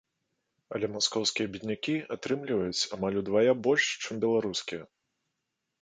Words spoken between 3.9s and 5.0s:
чым беларускія.